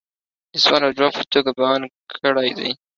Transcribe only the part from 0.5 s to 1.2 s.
دسوال او جواب